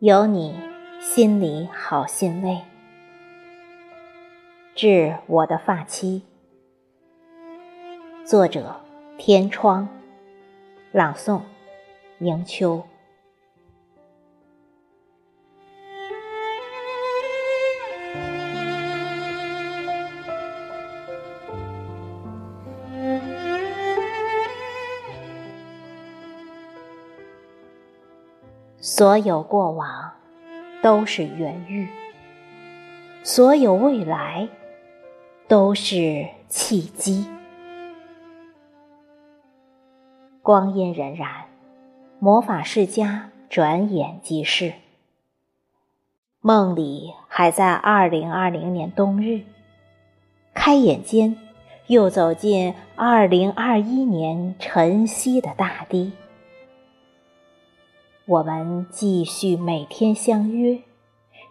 [0.00, 0.54] 有你，
[1.00, 2.60] 心里好欣慰。
[4.74, 6.22] 致我的发妻。
[8.22, 8.78] 作者：
[9.16, 9.88] 天窗。
[10.92, 11.40] 朗诵：
[12.18, 12.86] 迎秋。
[28.98, 30.12] 所有过往
[30.82, 31.86] 都是缘遇，
[33.22, 34.48] 所有未来
[35.46, 37.26] 都是契机。
[40.40, 41.26] 光阴荏苒，
[42.18, 44.72] 魔法世家转眼即逝。
[46.40, 49.42] 梦里还在二零二零年冬日，
[50.54, 51.36] 开眼间
[51.88, 56.12] 又走进二零二一年晨曦的大地。
[58.28, 60.80] 我们继续每天相约，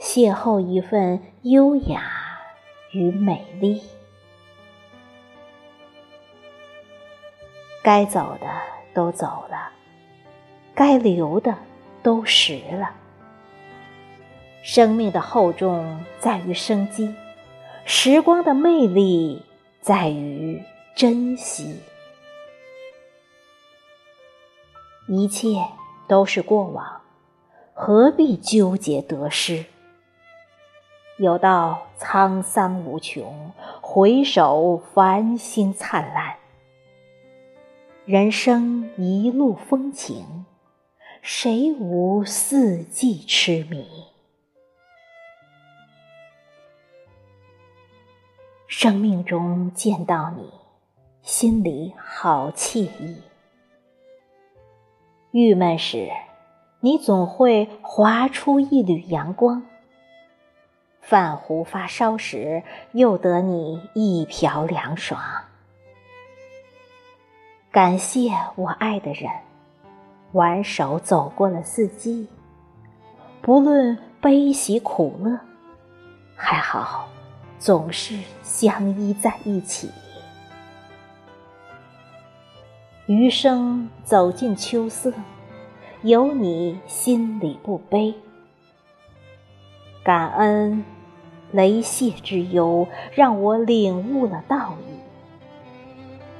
[0.00, 2.02] 邂逅一份优雅
[2.90, 3.80] 与美丽。
[7.80, 8.48] 该走的
[8.92, 9.70] 都走了，
[10.74, 11.56] 该留的
[12.02, 12.92] 都实了。
[14.64, 17.14] 生命的厚重在于生机，
[17.84, 19.40] 时光的魅力
[19.80, 20.60] 在于
[20.96, 21.78] 珍惜。
[25.06, 25.64] 一切。
[26.06, 27.00] 都是过往，
[27.72, 29.64] 何必纠结得失？
[31.18, 36.36] 有道沧桑无穷，回首繁星灿烂。
[38.04, 40.44] 人生一路风情，
[41.22, 43.86] 谁无四季痴迷？
[48.66, 50.50] 生命中见到你，
[51.22, 53.22] 心里好惬意。
[55.36, 56.12] 郁闷时，
[56.78, 59.62] 你总会划出一缕阳光；
[61.00, 62.62] 泛胡发烧时，
[62.92, 65.20] 又得你一瓢凉爽。
[67.72, 69.28] 感谢我爱的人，
[70.34, 72.28] 挽手走过了四季，
[73.42, 75.36] 不论悲喜苦乐，
[76.36, 77.08] 还好
[77.58, 79.90] 总是相依在一起。
[83.06, 85.12] 余生走进秋色，
[86.00, 88.14] 有你心里不悲。
[90.02, 90.82] 感恩
[91.52, 94.94] 雷泄之忧，让我领悟了道义。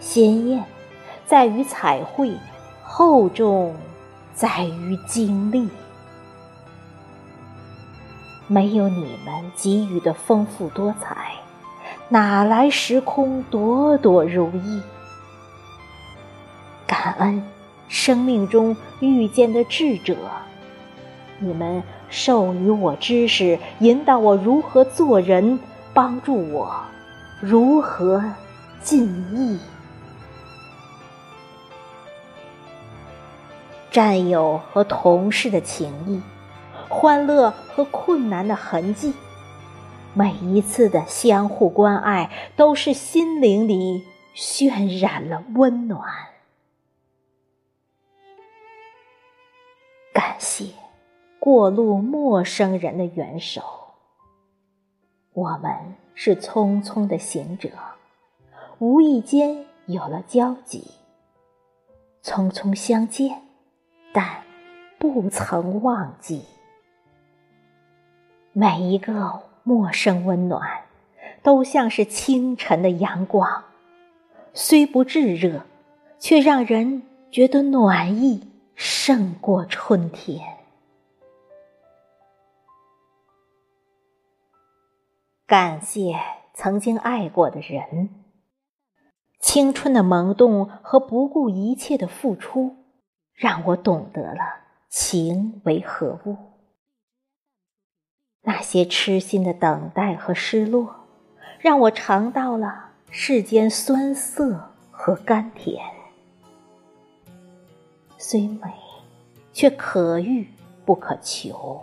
[0.00, 0.64] 鲜艳
[1.26, 2.32] 在于彩绘，
[2.82, 3.74] 厚重
[4.32, 5.68] 在于经历。
[8.46, 11.32] 没有你们给予的丰富多彩，
[12.08, 14.80] 哪来时空朵朵如意？
[16.94, 17.42] 感恩
[17.88, 20.16] 生命中遇见的智者，
[21.40, 25.58] 你们授予我知识，引导我如何做人，
[25.92, 26.72] 帮助我
[27.40, 28.24] 如何
[28.80, 29.58] 尽义。
[33.90, 36.22] 战友和同事的情谊，
[36.88, 39.12] 欢乐和困难的痕迹，
[40.12, 44.04] 每一次的相互关爱，都是心灵里
[44.36, 46.00] 渲染了温暖。
[50.14, 50.66] 感谢
[51.40, 53.60] 过路陌生人的援手，
[55.32, 55.72] 我们
[56.14, 57.68] 是匆匆的行者，
[58.78, 60.84] 无意间有了交集，
[62.22, 63.42] 匆匆相见，
[64.12, 64.44] 但
[65.00, 66.44] 不曾忘记。
[68.52, 70.84] 每一个陌生温暖，
[71.42, 73.64] 都像是清晨的阳光，
[74.52, 75.62] 虽不炙热，
[76.20, 77.02] 却让人
[77.32, 78.53] 觉得暖意。
[78.74, 80.40] 胜过春天。
[85.46, 86.18] 感谢
[86.54, 88.08] 曾经爱过的人，
[89.38, 92.76] 青春的萌动和不顾一切的付出，
[93.34, 94.40] 让我懂得了
[94.88, 96.36] 情为何物。
[98.42, 101.06] 那些痴心的等待和失落，
[101.58, 105.82] 让我尝到了世间酸涩和甘甜。
[108.26, 108.72] 虽美，
[109.52, 110.48] 却可遇
[110.86, 111.78] 不可求。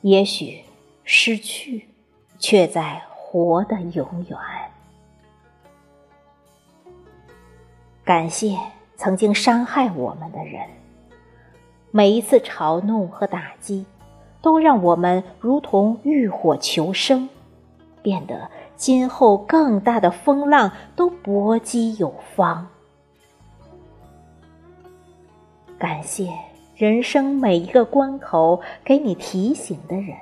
[0.00, 0.64] 也许
[1.04, 1.86] 失去，
[2.38, 4.38] 却在活的永远。
[8.02, 8.58] 感谢
[8.96, 10.66] 曾经伤害我们的人，
[11.90, 13.84] 每一次嘲弄和打击，
[14.40, 17.28] 都让我们如同浴火求生，
[18.00, 22.66] 变得今后更大的风浪都搏击有方。
[25.78, 26.28] 感谢
[26.74, 30.16] 人生每一个关口给你提醒的人。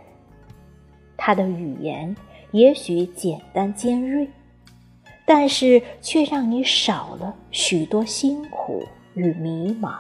[1.17, 2.15] 他的语言
[2.51, 4.29] 也许简单尖锐，
[5.25, 9.97] 但是却让你少了许多辛苦与迷茫。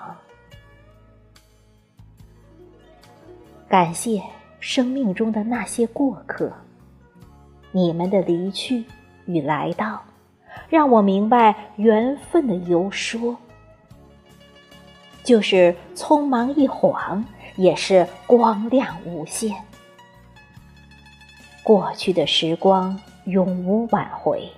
[3.66, 4.22] 感谢
[4.60, 6.52] 生命中的那些过客，
[7.72, 8.84] 你们的离去
[9.24, 10.02] 与来到，
[10.68, 13.36] 让我明白缘分的游说。
[15.26, 17.24] 就是匆忙一晃，
[17.56, 19.52] 也是光亮无限。
[21.64, 24.48] 过去的时光永无挽回，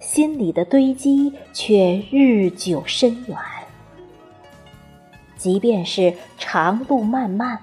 [0.00, 3.38] 心里的堆积却日久深远。
[5.36, 7.56] 即便是长路漫漫，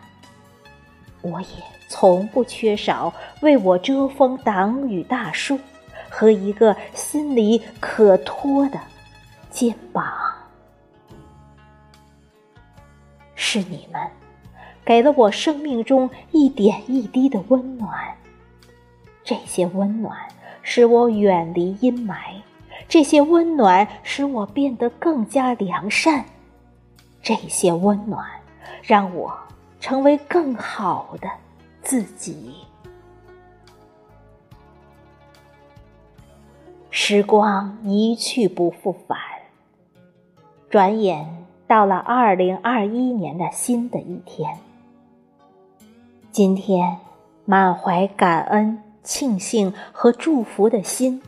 [1.21, 1.47] 我也
[1.89, 5.59] 从不缺少为我遮风挡雨大树
[6.09, 8.79] 和一个心里可托的
[9.49, 10.28] 肩膀。
[13.51, 13.99] 是你们，
[14.85, 18.15] 给了我生命中一点一滴的温暖。
[19.23, 20.15] 这些温暖
[20.61, 22.15] 使我远离阴霾，
[22.87, 26.25] 这些温暖使我变得更加良善，
[27.23, 28.23] 这些温暖
[28.83, 29.35] 让我
[29.79, 31.27] 成为更好的
[31.81, 32.53] 自己。
[36.91, 39.17] 时光一去不复返，
[40.69, 41.38] 转眼。
[41.69, 44.57] 到了二零二一年的新的一天，
[46.31, 46.97] 今天
[47.45, 51.21] 满怀感恩、庆幸和祝福的心，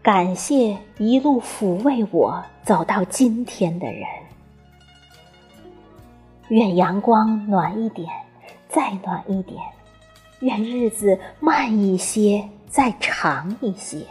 [0.00, 4.06] 感谢一路抚慰我走到今天的人。
[6.50, 8.08] 愿阳光暖一点，
[8.68, 9.58] 再暖一点；
[10.38, 14.06] 愿日子慢一些，再长一些。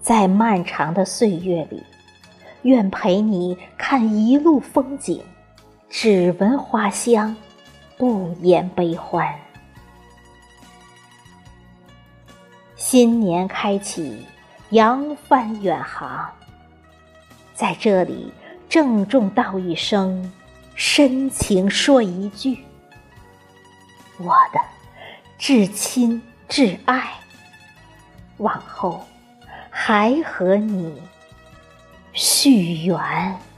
[0.00, 1.82] 在漫长的岁月里。
[2.64, 5.22] 愿陪你看一路风景，
[5.90, 7.36] 只闻花香，
[7.98, 9.32] 不言悲欢。
[12.74, 14.26] 新年开启，
[14.70, 16.26] 扬帆远航，
[17.54, 18.32] 在这里
[18.66, 20.32] 郑重道一声，
[20.74, 22.64] 深情说一句：
[24.18, 24.60] 我的
[25.36, 27.12] 至亲至爱，
[28.38, 29.04] 往后
[29.68, 30.98] 还和你。
[32.14, 33.53] 续缘。